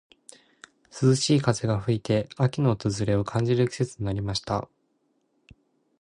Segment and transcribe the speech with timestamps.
[0.89, 4.67] 涼しい風が吹いて、秋の訪れを感じる季節になりました。